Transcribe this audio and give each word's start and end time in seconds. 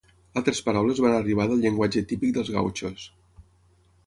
Altres 0.39 0.61
paraules 0.69 1.01
van 1.07 1.17
arribar 1.17 1.47
del 1.51 1.61
llenguatge 1.67 2.03
típic 2.13 2.35
dels 2.39 2.51
gautxos. 2.57 3.05